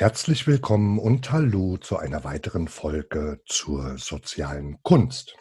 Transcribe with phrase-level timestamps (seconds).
[0.00, 5.36] Herzlich willkommen und hallo zu einer weiteren Folge zur sozialen Kunst.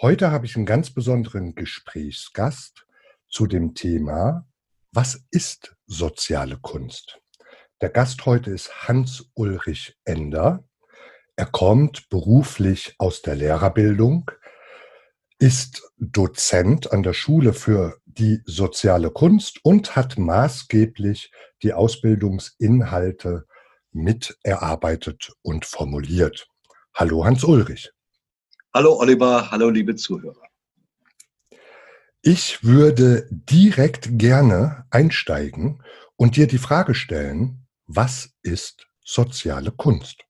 [0.00, 2.86] Heute habe ich einen ganz besonderen Gesprächsgast
[3.28, 4.46] zu dem Thema,
[4.92, 7.18] was ist soziale Kunst?
[7.80, 10.62] Der Gast heute ist Hans-Ulrich Ender.
[11.34, 14.30] Er kommt beruflich aus der Lehrerbildung,
[15.40, 21.32] ist Dozent an der Schule für die soziale Kunst und hat maßgeblich
[21.64, 23.47] die Ausbildungsinhalte
[23.92, 26.48] mit erarbeitet und formuliert.
[26.94, 27.90] Hallo Hans Ulrich.
[28.74, 30.42] Hallo Oliver, hallo liebe Zuhörer.
[32.22, 35.82] Ich würde direkt gerne einsteigen
[36.16, 40.24] und dir die Frage stellen, was ist soziale Kunst?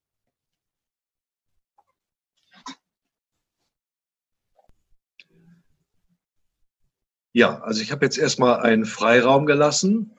[7.33, 10.19] Ja, also ich habe jetzt erstmal einen Freiraum gelassen,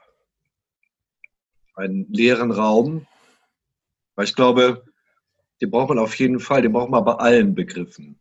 [1.76, 3.08] einen leeren Raum,
[4.20, 4.84] weil ich glaube,
[5.62, 8.20] den braucht man auf jeden Fall, den braucht man bei allen Begriffen.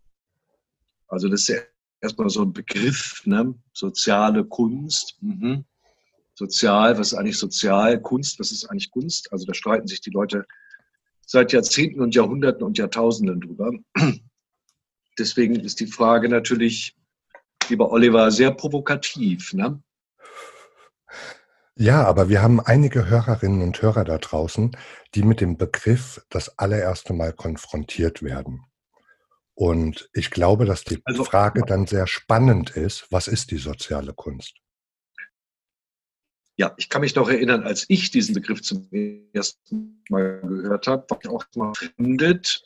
[1.09, 1.57] Also das ist ja
[2.01, 3.53] erstmal so ein Begriff, ne?
[3.73, 5.17] soziale Kunst.
[5.21, 5.65] Mhm.
[6.37, 8.01] Sozial, was ist eigentlich sozial?
[8.01, 9.33] Kunst, was ist eigentlich Kunst?
[9.33, 10.47] Also da streiten sich die Leute
[11.27, 13.73] seit Jahrzehnten und Jahrhunderten und Jahrtausenden drüber.
[15.19, 16.97] Deswegen ist die Frage natürlich,
[17.69, 19.53] lieber Oliver, sehr provokativ.
[19.53, 19.83] Ne?
[21.81, 24.77] Ja, aber wir haben einige Hörerinnen und Hörer da draußen,
[25.15, 28.65] die mit dem Begriff das allererste Mal konfrontiert werden.
[29.55, 34.13] Und ich glaube, dass die also, Frage dann sehr spannend ist, was ist die soziale
[34.13, 34.55] Kunst?
[36.57, 38.89] Ja, ich kann mich noch erinnern, als ich diesen Begriff zum
[39.33, 42.61] ersten Mal gehört habe, war ich auch mal fremdet.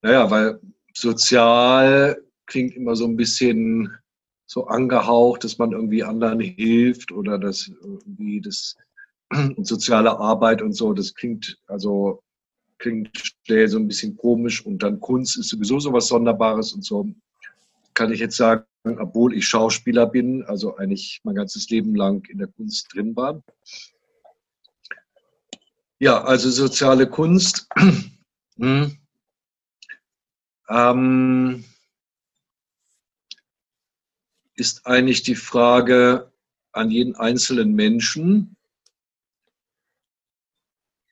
[0.00, 0.58] Naja, weil
[0.94, 3.94] sozial klingt immer so ein bisschen
[4.46, 8.76] so angehaucht, dass man irgendwie anderen hilft oder dass irgendwie das
[9.58, 12.22] soziale Arbeit und so, das klingt also
[12.78, 13.10] klingt
[13.44, 17.08] schnell so ein bisschen komisch und dann Kunst ist sowieso so was Sonderbares und so
[17.96, 18.64] kann ich jetzt sagen,
[18.98, 23.42] obwohl ich Schauspieler bin, also eigentlich mein ganzes Leben lang in der Kunst drin war.
[25.98, 27.66] Ja, also soziale Kunst.
[28.58, 28.96] hm.
[30.68, 31.64] ähm,
[34.56, 36.32] ist eigentlich die Frage
[36.72, 38.56] an jeden einzelnen Menschen,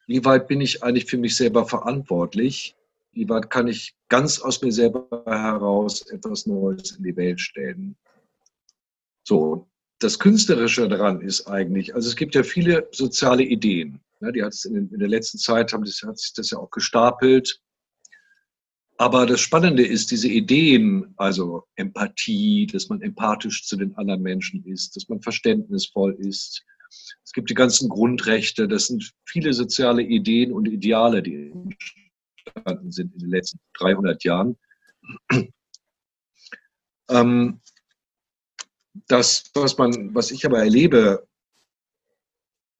[0.06, 2.76] wie weit bin ich eigentlich für mich selber verantwortlich?
[3.12, 7.96] Wie weit kann ich ganz aus mir selber heraus etwas Neues in die Welt stellen?
[9.22, 9.66] So,
[10.00, 14.00] das Künstlerische daran ist eigentlich, also es gibt ja viele soziale Ideen.
[14.20, 16.58] Ne, die hat es in, in der letzten Zeit, haben das, hat sich das ja
[16.58, 17.60] auch gestapelt.
[18.96, 24.64] Aber das Spannende ist, diese Ideen, also Empathie, dass man empathisch zu den anderen Menschen
[24.66, 26.64] ist, dass man verständnisvoll ist.
[27.24, 31.52] Es gibt die ganzen Grundrechte, das sind viele soziale Ideen und Ideale, die
[32.36, 34.56] entstanden sind in den letzten 300 Jahren.
[37.10, 37.60] Ähm,
[39.08, 41.26] das, was, man, was ich aber erlebe,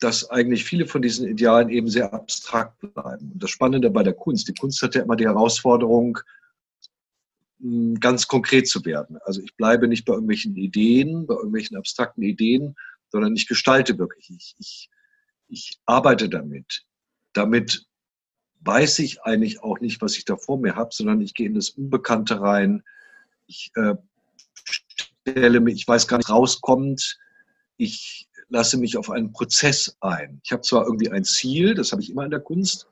[0.05, 3.33] dass eigentlich viele von diesen Idealen eben sehr abstrakt bleiben.
[3.33, 6.19] Und das Spannende bei der Kunst, die Kunst hat ja immer die Herausforderung,
[7.59, 9.17] hm, ganz konkret zu werden.
[9.25, 12.77] Also ich bleibe nicht bei irgendwelchen Ideen, bei irgendwelchen abstrakten Ideen,
[13.09, 14.29] sondern ich gestalte wirklich.
[14.29, 14.91] Ich, ich,
[15.49, 16.85] ich arbeite damit.
[17.33, 17.87] Damit
[18.61, 21.55] weiß ich eigentlich auch nicht, was ich da vor mir habe, sondern ich gehe in
[21.55, 22.83] das Unbekannte rein.
[23.47, 23.95] Ich äh,
[24.55, 27.19] stelle mich, ich weiß gar nicht, rauskommt.
[27.79, 30.41] Ich lasse mich auf einen Prozess ein.
[30.45, 32.87] Ich habe zwar irgendwie ein Ziel, das habe ich immer in der Kunst,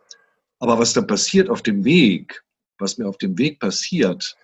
[0.59, 2.45] aber was dann passiert auf dem Weg,
[2.79, 4.37] was mir auf dem Weg passiert,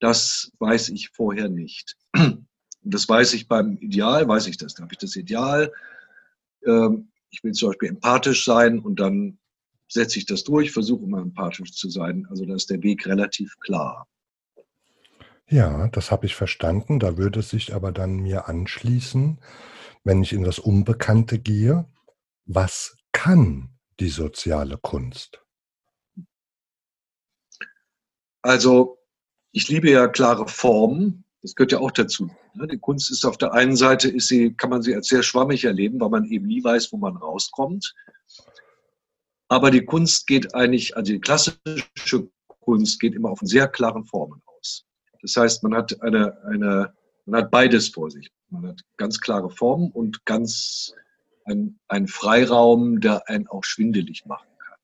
[0.00, 1.96] das weiß ich vorher nicht.
[2.84, 4.74] Und das weiß ich beim Ideal, weiß ich das.
[4.74, 5.72] Da habe ich das Ideal.
[6.66, 9.38] Ähm, ich will zum Beispiel empathisch sein und dann
[9.88, 12.26] setze ich das durch, versuche immer empathisch zu sein.
[12.30, 14.08] Also da ist der Weg relativ klar.
[15.48, 16.98] Ja, das habe ich verstanden.
[16.98, 19.38] Da würde sich aber dann mir anschließen,
[20.04, 21.86] wenn ich in das Unbekannte gehe,
[22.44, 23.70] was kann
[24.00, 25.42] die soziale Kunst?
[28.42, 28.98] Also,
[29.52, 31.24] ich liebe ja klare Formen.
[31.42, 32.30] Das gehört ja auch dazu.
[32.54, 32.66] Ne?
[32.66, 35.64] Die Kunst ist auf der einen Seite, ist sie, kann man sie als sehr schwammig
[35.64, 37.94] erleben, weil man eben nie weiß, wo man rauskommt.
[39.48, 44.42] Aber die Kunst geht eigentlich, also die klassische Kunst geht immer auf sehr klaren Formen
[44.46, 44.84] aus.
[45.20, 46.94] Das heißt, man hat eine, eine,
[47.26, 48.30] man hat beides vor sich.
[48.50, 50.94] Man hat ganz klare Formen und ganz
[51.44, 54.78] ein, ein Freiraum, der einen auch schwindelig machen kann.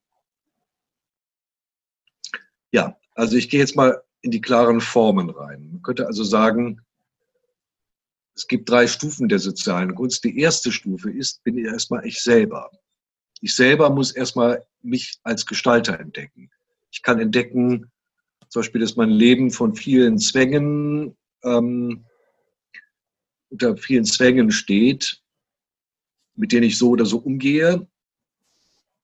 [2.71, 5.69] Ja, also ich gehe jetzt mal in die klaren Formen rein.
[5.73, 6.81] Man könnte also sagen,
[8.35, 10.23] es gibt drei Stufen der sozialen Kunst.
[10.25, 12.71] Die erste Stufe ist, bin ich erstmal ich selber.
[13.41, 16.51] Ich selber muss erstmal mich als Gestalter entdecken.
[16.91, 17.91] Ich kann entdecken,
[18.49, 22.05] zum Beispiel, dass mein Leben von vielen Zwängen, ähm,
[23.51, 25.23] unter vielen Zwängen steht,
[26.35, 27.87] mit denen ich so oder so umgehe.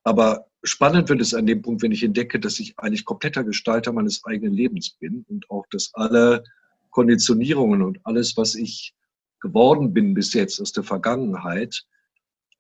[0.05, 3.93] Aber spannend wird es an dem Punkt, wenn ich entdecke, dass ich eigentlich kompletter Gestalter
[3.93, 6.45] meines eigenen Lebens bin und auch, dass alle
[6.91, 8.95] Konditionierungen und alles, was ich
[9.41, 11.85] geworden bin bis jetzt aus der Vergangenheit,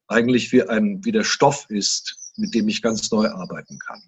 [0.08, 4.02] eigentlich wie ein wie der Stoff ist, mit dem ich ganz neu arbeiten kann.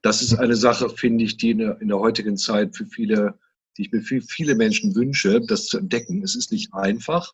[0.00, 3.38] Das ist eine Sache, finde ich, die in der, in der heutigen Zeit für viele,
[3.76, 6.22] die ich mir für viele Menschen wünsche, das zu entdecken.
[6.22, 7.32] Es ist nicht einfach,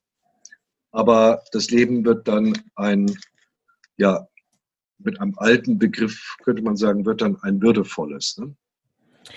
[0.93, 3.15] aber das Leben wird dann ein,
[3.97, 4.27] ja,
[4.99, 8.37] mit einem alten Begriff könnte man sagen, wird dann ein würdevolles.
[8.39, 8.55] Ne?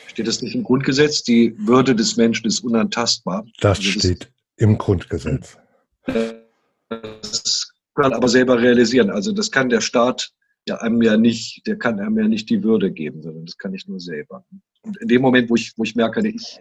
[0.07, 1.24] Steht das nicht im Grundgesetz?
[1.24, 3.45] Die Würde des Menschen ist unantastbar.
[3.59, 5.57] Das also steht das, im Grundgesetz.
[6.06, 9.09] Das kann man aber selber realisieren.
[9.09, 10.31] Also das kann der Staat
[10.68, 13.74] ja einem ja nicht, der kann einem ja nicht die Würde geben, sondern das kann
[13.74, 14.45] ich nur selber.
[14.83, 16.59] Und in dem Moment, wo ich, wo ich merke, ich,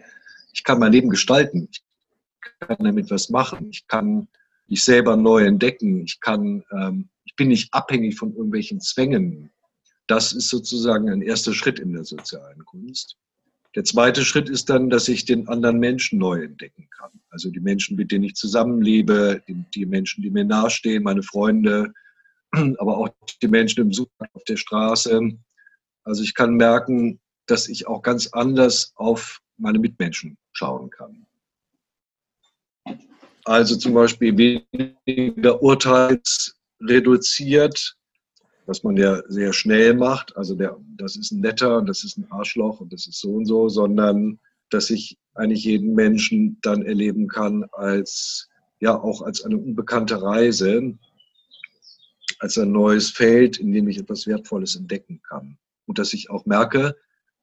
[0.53, 1.81] ich kann mein Leben gestalten, ich
[2.59, 4.27] kann damit was machen, ich kann
[4.67, 9.51] mich selber neu entdecken, ich kann ähm, ich bin nicht abhängig von irgendwelchen Zwängen.
[10.07, 13.15] Das ist sozusagen ein erster Schritt in der sozialen Kunst.
[13.73, 17.11] Der zweite Schritt ist dann, dass ich den anderen Menschen neu entdecken kann.
[17.29, 21.93] Also die Menschen, mit denen ich zusammenlebe, die, Menschen, die mir nahestehen, meine Freunde,
[22.51, 23.09] aber auch
[23.41, 25.21] die Menschen im Supermarkt auf der Straße.
[26.03, 31.25] Also ich kann merken, dass ich auch ganz anders auf meine Mitmenschen schauen kann.
[33.45, 37.95] Also zum Beispiel weniger Urteils, reduziert,
[38.65, 40.35] was man ja sehr schnell macht.
[40.35, 43.33] Also der, das ist ein netter und das ist ein Arschloch und das ist so
[43.33, 48.49] und so, sondern dass ich eigentlich jeden Menschen dann erleben kann als
[48.79, 50.97] ja auch als eine unbekannte Reise,
[52.39, 55.57] als ein neues Feld, in dem ich etwas Wertvolles entdecken kann.
[55.85, 56.95] Und dass ich auch merke,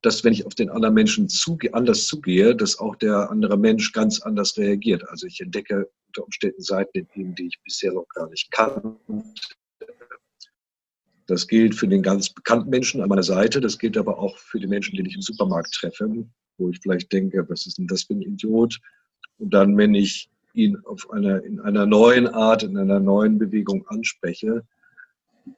[0.03, 3.93] dass wenn ich auf den anderen Menschen zuge anders zugehe, dass auch der andere Mensch
[3.93, 5.09] ganz anders reagiert.
[5.09, 8.97] Also ich entdecke unter Umständen Seiten in ihm, die ich bisher noch gar nicht kannte.
[11.27, 14.59] Das gilt für den ganz bekannten Menschen an meiner Seite, das gilt aber auch für
[14.59, 18.05] die Menschen, die ich im Supermarkt treffe, wo ich vielleicht denke, was ist denn das
[18.05, 18.79] für ein Idiot?
[19.39, 23.87] Und dann, wenn ich ihn auf einer, in einer neuen Art, in einer neuen Bewegung
[23.89, 24.65] anspreche,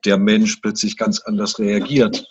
[0.05, 2.25] der Mensch plötzlich ganz anders reagiert.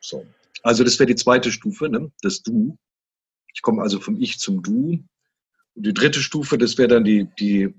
[0.00, 0.26] So.
[0.66, 2.10] Also das wäre die zweite Stufe, ne?
[2.22, 2.76] das Du.
[3.54, 4.98] Ich komme also vom Ich zum Du.
[5.74, 7.72] Und die dritte Stufe, das wäre dann die, die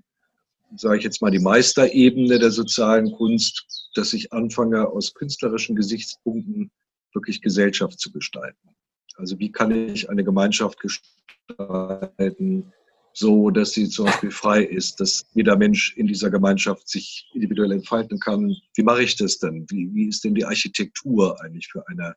[0.77, 6.71] sage ich jetzt mal, die Meisterebene der sozialen Kunst, dass ich anfange, aus künstlerischen Gesichtspunkten
[7.13, 8.69] wirklich Gesellschaft zu gestalten.
[9.17, 12.71] Also wie kann ich eine Gemeinschaft gestalten,
[13.11, 17.73] so dass sie zum Beispiel frei ist, dass jeder Mensch in dieser Gemeinschaft sich individuell
[17.73, 18.55] entfalten kann.
[18.75, 19.65] Wie mache ich das denn?
[19.69, 22.15] Wie, wie ist denn die Architektur eigentlich für eine,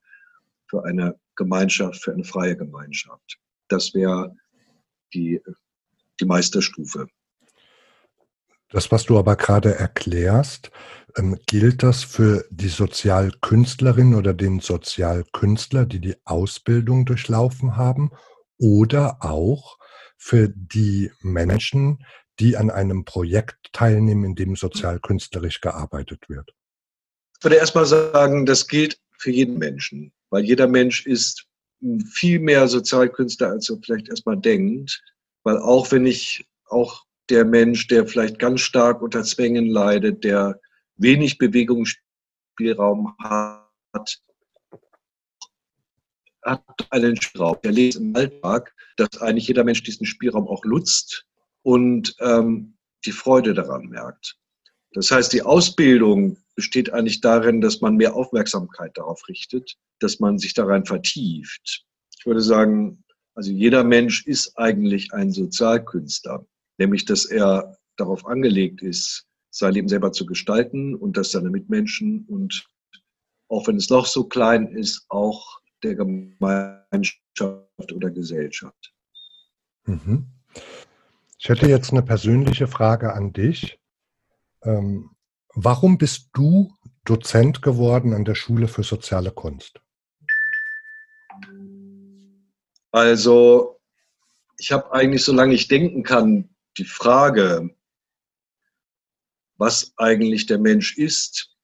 [0.70, 3.38] für eine Gemeinschaft, für eine freie Gemeinschaft?
[3.68, 4.34] Das wäre
[5.12, 5.40] die
[6.20, 7.08] die Meisterstufe.
[8.70, 10.70] Das, was du aber gerade erklärst,
[11.16, 18.10] ähm, gilt das für die Sozialkünstlerin oder den Sozialkünstler, die die Ausbildung durchlaufen haben,
[18.58, 19.78] oder auch
[20.18, 22.04] für die Menschen,
[22.38, 26.54] die an einem Projekt teilnehmen, in dem sozialkünstlerisch gearbeitet wird?
[27.38, 31.46] Ich würde erstmal sagen, das gilt für jeden Menschen, weil jeder Mensch ist
[32.12, 35.02] viel mehr Sozialkünstler, als er vielleicht erstmal denkt.
[35.42, 40.60] Weil auch wenn ich, auch der Mensch, der vielleicht ganz stark unter Zwängen leidet, der
[40.96, 44.20] wenig Bewegungsspielraum hat,
[46.42, 47.58] hat einen Spielraum.
[47.62, 51.26] Er lebt im Alltag, dass eigentlich jeder Mensch diesen Spielraum auch nutzt
[51.62, 54.36] und ähm, die Freude daran merkt.
[54.92, 60.36] Das heißt, die Ausbildung besteht eigentlich darin, dass man mehr Aufmerksamkeit darauf richtet, dass man
[60.36, 61.86] sich daran vertieft.
[62.18, 63.02] Ich würde sagen,
[63.34, 66.44] also jeder Mensch ist eigentlich ein Sozialkünstler,
[66.76, 72.26] nämlich dass er darauf angelegt ist, sein Leben selber zu gestalten und dass seine Mitmenschen
[72.28, 72.66] und
[73.48, 77.22] auch wenn es noch so klein ist, auch der Gemeinschaft
[77.90, 78.92] oder Gesellschaft.
[79.86, 80.26] Mhm.
[81.38, 83.80] Ich hätte jetzt eine persönliche Frage an dich.
[84.62, 85.16] Ähm,
[85.54, 86.72] warum bist du
[87.04, 89.80] Dozent geworden an der Schule für soziale Kunst?
[92.92, 93.80] Also,
[94.58, 97.70] ich habe eigentlich, solange ich denken kann, die Frage,
[99.56, 101.54] was eigentlich der Mensch ist,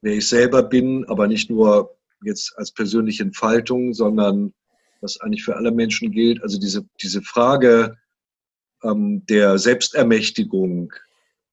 [0.00, 4.54] wer ich selber bin, aber nicht nur jetzt als persönliche Entfaltung, sondern
[5.00, 6.42] was eigentlich für alle Menschen gilt.
[6.42, 7.96] Also diese, diese Frage
[8.82, 10.92] ähm, der Selbstermächtigung,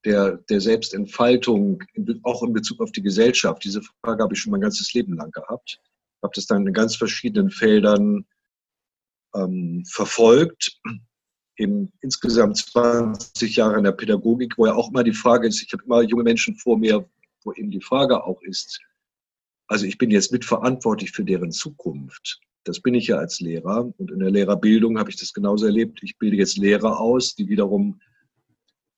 [0.05, 1.83] der, der Selbstentfaltung,
[2.23, 5.31] auch in Bezug auf die Gesellschaft, diese Frage habe ich schon mein ganzes Leben lang
[5.31, 5.79] gehabt.
[5.81, 8.25] Ich habe das dann in ganz verschiedenen Feldern
[9.35, 10.79] ähm, verfolgt.
[11.55, 15.71] In insgesamt 20 Jahren in der Pädagogik, wo ja auch immer die Frage ist, ich
[15.73, 17.07] habe immer junge Menschen vor mir,
[17.43, 18.79] wo eben die Frage auch ist,
[19.67, 22.41] also ich bin jetzt mitverantwortlich für deren Zukunft.
[22.65, 23.91] Das bin ich ja als Lehrer.
[23.97, 26.03] Und in der Lehrerbildung habe ich das genauso erlebt.
[26.03, 28.01] Ich bilde jetzt Lehrer aus, die wiederum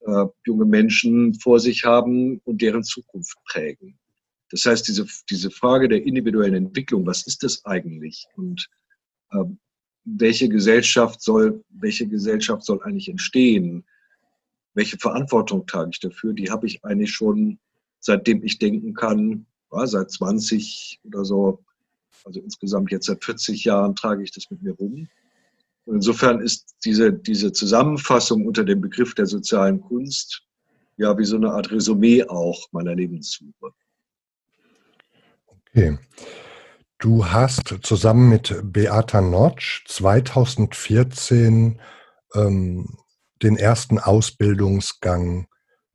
[0.05, 3.97] äh, junge Menschen vor sich haben und deren Zukunft prägen.
[4.49, 8.25] Das heißt, diese, diese Frage der individuellen Entwicklung, was ist das eigentlich?
[8.35, 8.69] Und
[9.31, 9.43] äh,
[10.05, 13.85] welche Gesellschaft soll, welche Gesellschaft soll eigentlich entstehen?
[14.73, 16.33] Welche Verantwortung trage ich dafür?
[16.33, 17.59] Die habe ich eigentlich schon,
[17.99, 21.63] seitdem ich denken kann, ja, seit 20 oder so,
[22.25, 25.07] also insgesamt jetzt seit 40 Jahren trage ich das mit mir rum.
[25.85, 30.43] Insofern ist diese, diese Zusammenfassung unter dem Begriff der sozialen Kunst
[30.97, 33.73] ja wie so eine Art Resümee auch meiner Lebenssuche.
[35.47, 35.97] Okay.
[36.99, 41.81] Du hast zusammen mit Beata Notch 2014
[42.33, 42.97] ähm,
[43.41, 45.47] den ersten Ausbildungsgang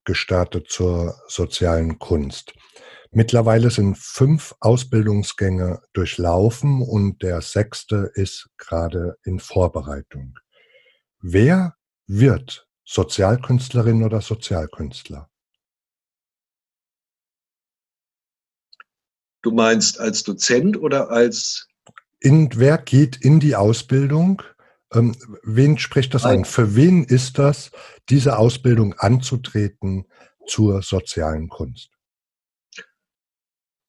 [0.04, 2.52] gestartet zur sozialen Kunst.
[3.10, 10.38] Mittlerweile sind fünf Ausbildungsgänge durchlaufen und der sechste ist gerade in Vorbereitung.
[11.20, 11.74] Wer
[12.06, 15.30] wird Sozialkünstlerin oder Sozialkünstler?
[19.42, 21.66] Du meinst als Dozent oder als...
[22.20, 24.42] In, wer geht in die Ausbildung?
[24.92, 26.38] Ähm, wen spricht das Nein.
[26.38, 26.44] an?
[26.44, 27.70] Für wen ist das,
[28.08, 30.06] diese Ausbildung anzutreten
[30.46, 31.97] zur sozialen Kunst?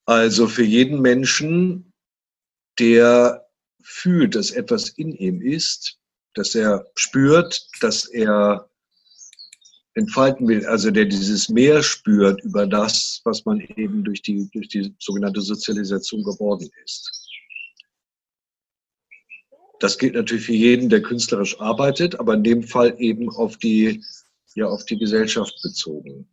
[0.09, 1.93] Also für jeden Menschen,
[2.79, 3.47] der
[3.83, 5.99] fühlt, dass etwas in ihm ist,
[6.33, 8.67] dass er spürt, dass er
[9.93, 14.69] entfalten will, also der dieses Mehr spürt über das, was man eben durch die, durch
[14.69, 17.29] die sogenannte Sozialisation geworden ist.
[19.79, 24.03] Das gilt natürlich für jeden, der künstlerisch arbeitet, aber in dem Fall eben auf die,
[24.55, 26.27] ja, auf die Gesellschaft bezogen.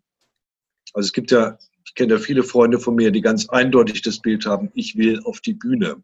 [0.94, 1.58] Also es gibt ja
[1.96, 5.54] kenne viele Freunde von mir, die ganz eindeutig das Bild haben, ich will auf die
[5.54, 6.02] Bühne.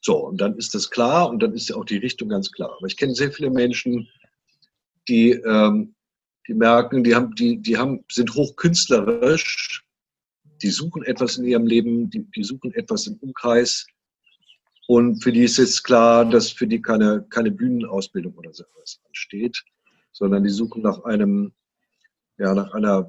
[0.00, 2.74] So, und dann ist das klar und dann ist ja auch die Richtung ganz klar.
[2.76, 4.08] Aber ich kenne sehr viele Menschen,
[5.08, 5.94] die, ähm,
[6.46, 9.84] die merken, die, haben, die, die haben, sind hochkünstlerisch,
[10.62, 13.86] die suchen etwas in ihrem Leben, die, die suchen etwas im Umkreis.
[14.86, 19.00] Und für die ist jetzt klar, dass für die keine, keine Bühnenausbildung oder so etwas
[19.06, 19.62] ansteht,
[20.12, 21.52] sondern die suchen nach einem,
[22.38, 23.06] ja, nach einer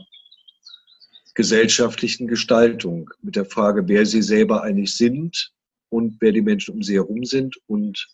[1.35, 5.51] gesellschaftlichen Gestaltung, mit der Frage, wer sie selber eigentlich sind
[5.89, 7.57] und wer die Menschen um sie herum sind.
[7.67, 8.07] Und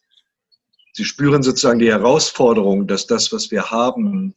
[0.93, 4.34] sie spüren sozusagen die Herausforderung, dass das, was wir haben,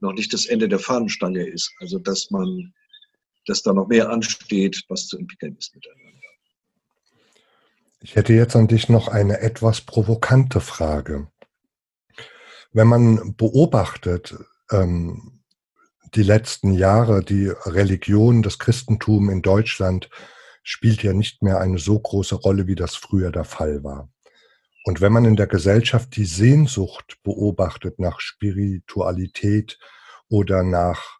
[0.00, 1.72] noch nicht das Ende der Fahnenstange ist.
[1.80, 2.72] Also dass man,
[3.46, 6.06] dass da noch mehr ansteht, was zu entwickeln ist miteinander.
[8.00, 11.28] Ich hätte jetzt an dich noch eine etwas provokante Frage.
[12.72, 14.36] Wenn man beobachtet,
[14.70, 15.35] ähm,
[16.16, 20.08] die letzten Jahre, die Religion, das Christentum in Deutschland
[20.62, 24.08] spielt ja nicht mehr eine so große Rolle, wie das früher der Fall war.
[24.84, 29.78] Und wenn man in der Gesellschaft die Sehnsucht beobachtet nach Spiritualität
[30.28, 31.18] oder nach,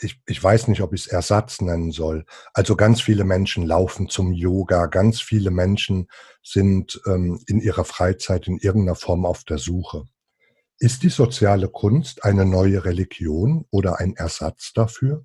[0.00, 4.08] ich, ich weiß nicht, ob ich es Ersatz nennen soll, also ganz viele Menschen laufen
[4.08, 6.08] zum Yoga, ganz viele Menschen
[6.42, 10.06] sind ähm, in ihrer Freizeit in irgendeiner Form auf der Suche.
[10.80, 15.24] Ist die soziale Kunst eine neue Religion oder ein Ersatz dafür?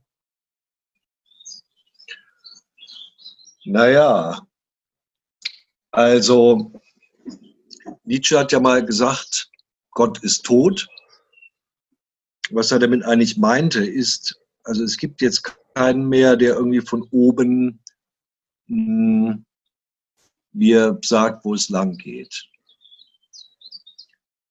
[3.65, 4.45] Naja,
[5.91, 6.73] also
[8.03, 9.51] Nietzsche hat ja mal gesagt,
[9.91, 10.87] Gott ist tot.
[12.49, 15.43] Was er damit eigentlich meinte, ist, also es gibt jetzt
[15.75, 17.79] keinen mehr, der irgendwie von oben
[18.67, 19.45] hm,
[20.51, 22.49] mir sagt, wo es lang geht.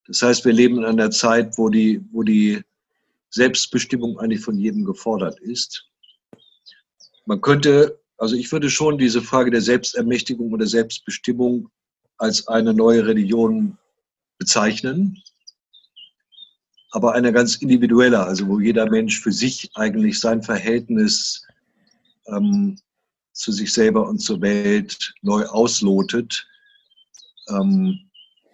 [0.07, 2.63] Das heißt, wir leben in einer Zeit, wo die, wo die
[3.31, 5.89] Selbstbestimmung eigentlich von jedem gefordert ist.
[7.25, 11.69] Man könnte, also ich würde schon diese Frage der Selbstermächtigung oder Selbstbestimmung
[12.19, 13.79] als eine neue Religion
[14.39, 15.23] bezeichnen,
[16.91, 21.47] aber eine ganz individuelle, also wo jeder Mensch für sich eigentlich sein Verhältnis
[22.27, 22.79] ähm,
[23.33, 26.47] zu sich selber und zur Welt neu auslotet
[27.49, 28.11] ähm,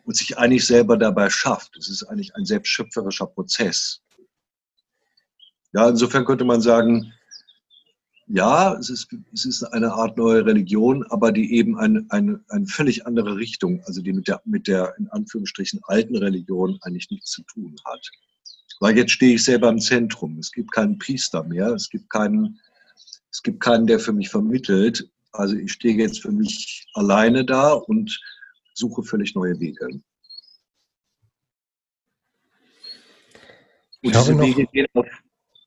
[0.09, 1.77] und sich eigentlich selber dabei schafft.
[1.77, 4.01] Es ist eigentlich ein selbstschöpferischer Prozess.
[5.75, 7.13] Ja, insofern könnte man sagen,
[8.27, 12.67] ja, es ist, es ist eine Art neue Religion, aber die eben eine, eine, eine
[12.67, 17.33] völlig andere Richtung, also die mit der, mit der in Anführungsstrichen alten Religion eigentlich nichts
[17.33, 18.11] zu tun hat.
[18.81, 20.39] Weil jetzt stehe ich selber im Zentrum.
[20.39, 22.59] Es gibt keinen Priester mehr, es gibt keinen,
[23.31, 25.11] es gibt keinen, der für mich vermittelt.
[25.33, 28.19] Also ich stehe jetzt für mich alleine da und
[28.79, 29.87] suche völlig neue Wege.
[34.03, 35.07] Und diese Wege, gehen auf,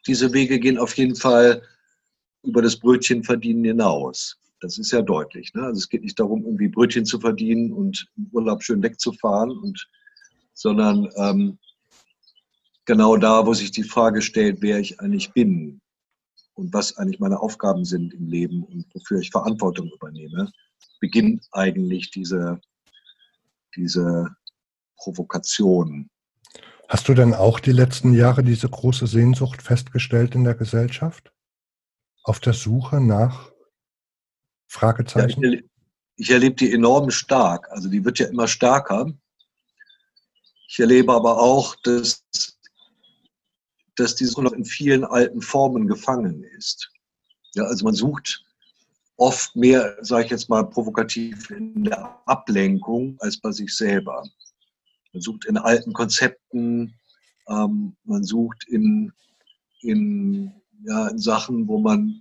[0.07, 1.61] diese Wege gehen auf jeden Fall
[2.43, 4.37] über das Brötchenverdienen hinaus.
[4.61, 5.53] Das ist ja deutlich.
[5.53, 5.63] Ne?
[5.63, 9.89] Also es geht nicht darum, irgendwie Brötchen zu verdienen und im Urlaub schön wegzufahren, und,
[10.53, 11.59] sondern ähm,
[12.85, 15.81] genau da, wo sich die Frage stellt, wer ich eigentlich bin
[16.53, 20.51] und was eigentlich meine Aufgaben sind im Leben und wofür ich Verantwortung übernehme,
[20.99, 22.61] beginnt eigentlich diese,
[23.75, 24.35] diese
[24.97, 26.09] Provokation.
[26.87, 31.31] Hast du denn auch die letzten Jahre diese große Sehnsucht festgestellt in der Gesellschaft?
[32.23, 33.51] Auf der Suche nach
[34.67, 35.41] Fragezeichen?
[35.41, 35.63] Ja, ich,
[36.17, 37.69] ich erlebe die enorm stark.
[37.71, 39.11] Also die wird ja immer stärker.
[40.67, 42.23] Ich erlebe aber auch, dass,
[43.95, 46.91] dass diese noch in vielen alten Formen gefangen ist.
[47.53, 48.43] Ja, also man sucht
[49.21, 54.27] oft mehr, sage ich jetzt mal, provokativ in der Ablenkung als bei sich selber.
[55.13, 56.95] Man sucht in alten Konzepten,
[57.47, 59.13] ähm, man sucht in,
[59.81, 60.51] in
[60.85, 62.19] ja, in Sachen, wo man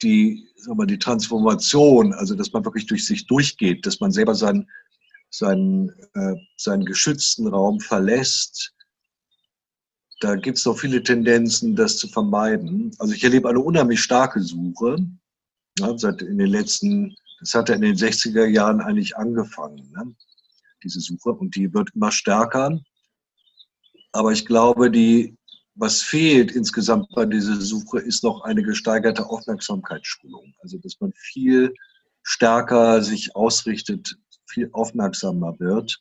[0.00, 4.34] die, sagen wir, die Transformation, also dass man wirklich durch sich durchgeht, dass man selber
[4.34, 4.66] seinen,
[5.28, 8.72] seinen, äh, seinen geschützten Raum verlässt.
[10.20, 12.90] Da gibt es noch viele Tendenzen, das zu vermeiden.
[12.98, 14.96] Also ich erlebe eine unheimlich starke Suche.
[15.78, 20.14] Ja, seit in den letzten, das hat ja in den 60er Jahren eigentlich angefangen, ne?
[20.84, 22.80] diese Suche, und die wird immer stärker.
[24.12, 25.36] Aber ich glaube, die,
[25.74, 30.54] was fehlt insgesamt bei dieser Suche, ist noch eine gesteigerte Aufmerksamkeitsschulung.
[30.62, 31.74] Also, dass man viel
[32.22, 35.98] stärker sich ausrichtet, viel aufmerksamer wird.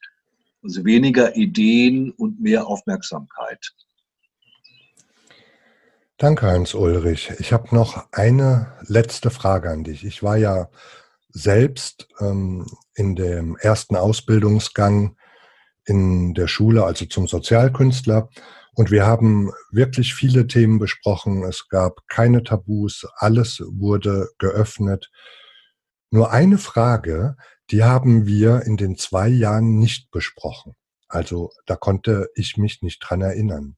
[0.62, 3.74] Also weniger Ideen und mehr Aufmerksamkeit.
[6.24, 7.34] Danke, Hans-Ulrich.
[7.40, 10.06] Ich habe noch eine letzte Frage an dich.
[10.06, 10.70] Ich war ja
[11.28, 15.18] selbst ähm, in dem ersten Ausbildungsgang
[15.84, 18.30] in der Schule, also zum Sozialkünstler.
[18.74, 21.44] Und wir haben wirklich viele Themen besprochen.
[21.44, 25.12] Es gab keine Tabus, alles wurde geöffnet.
[26.10, 27.36] Nur eine Frage,
[27.70, 30.74] die haben wir in den zwei Jahren nicht besprochen.
[31.10, 33.76] Also da konnte ich mich nicht dran erinnern.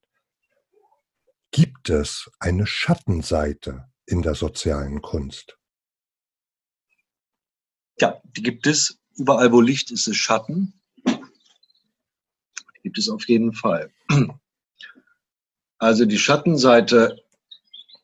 [1.55, 5.57] Gibt es eine Schattenseite in der sozialen Kunst?
[7.97, 8.99] Ja, die gibt es.
[9.15, 10.73] Überall, wo Licht ist, ist Schatten.
[11.07, 13.89] Die gibt es auf jeden Fall.
[15.77, 17.23] Also die Schattenseite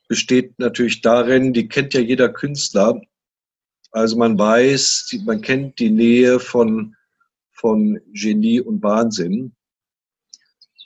[0.07, 3.01] besteht natürlich darin, die kennt ja jeder Künstler.
[3.91, 6.95] Also man weiß, man kennt die Nähe von,
[7.51, 9.57] von Genie und Wahnsinn.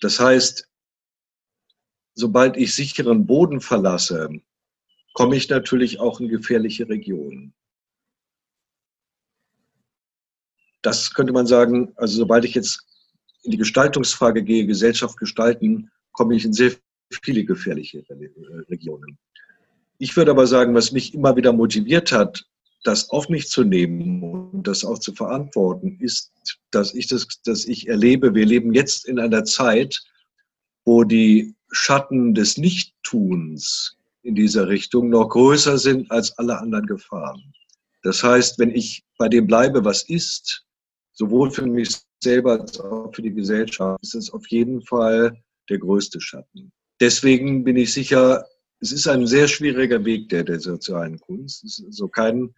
[0.02, 0.68] Das heißt,
[2.16, 4.30] sobald ich sicheren Boden verlasse,
[5.14, 7.54] komme ich natürlich auch in gefährliche Regionen.
[10.82, 12.86] Das könnte man sagen, also sobald ich jetzt
[13.44, 16.72] in die Gestaltungsfrage gehe, Gesellschaft gestalten, komme ich in sehr
[17.24, 18.04] viele gefährliche
[18.70, 19.18] Regionen.
[19.98, 22.46] Ich würde aber sagen, was mich immer wieder motiviert hat,
[22.84, 26.32] das auf mich zu nehmen und das auch zu verantworten, ist,
[26.72, 30.04] dass ich das, dass ich erlebe, wir leben jetzt in einer Zeit,
[30.84, 37.54] wo die Schatten des Nichttuns in dieser Richtung noch größer sind als alle anderen Gefahren.
[38.04, 40.66] Das heißt, wenn ich bei dem bleibe, was ist,
[41.14, 45.36] sowohl für mich selber als auch für die Gesellschaft, ist es auf jeden Fall
[45.70, 46.72] der größte Schatten.
[47.00, 48.46] Deswegen bin ich sicher,
[48.80, 51.64] es ist ein sehr schwieriger Weg der, der sozialen Kunst.
[51.64, 52.54] Es ist also kein,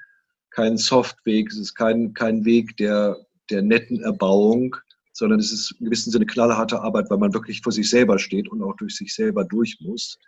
[0.51, 3.17] kein Softweg, es ist kein, kein Weg der,
[3.49, 4.75] der netten Erbauung,
[5.17, 8.47] sondern es ist in gewissem Sinne knallharte Arbeit, weil man wirklich vor sich selber steht
[8.49, 10.19] und auch durch sich selber durch muss.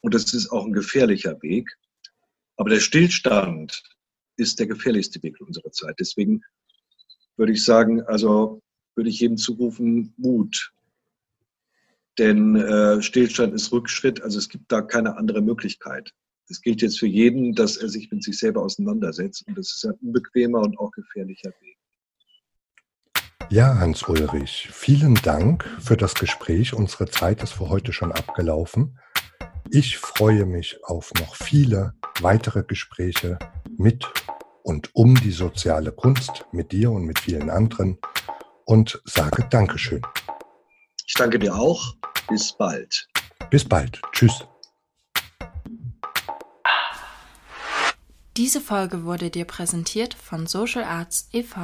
[0.00, 1.70] Und das ist auch ein gefährlicher Weg.
[2.56, 3.82] Aber der Stillstand
[4.36, 5.96] ist der gefährlichste Weg unserer Zeit.
[6.00, 6.42] Deswegen
[7.36, 8.62] würde ich sagen, also
[8.94, 10.72] würde ich jedem zurufen, Mut,
[12.18, 16.14] denn äh, Stillstand ist Rückschritt, also es gibt da keine andere Möglichkeit.
[16.48, 19.84] Es gilt jetzt für jeden, dass er sich mit sich selber auseinandersetzt und das ist
[19.84, 21.73] ein unbequemer und auch gefährlicher Weg.
[23.50, 26.74] Ja, Hans-Ulrich, vielen Dank für das Gespräch.
[26.74, 28.98] Unsere Zeit ist für heute schon abgelaufen.
[29.70, 33.38] ich freue mich auf noch viele weitere Gespräche
[33.76, 34.06] mit
[34.62, 37.98] und um die soziale Kunst mit dir und mit vielen anderen
[38.64, 40.02] und sage Dankeschön.
[41.06, 41.94] Ich danke dir auch.
[42.28, 43.08] Bis bald.
[43.50, 44.00] Bis bald.
[44.12, 44.46] Tschüss.
[48.36, 51.60] Diese Folge wurde dir präsentiert von Social Arts e.V.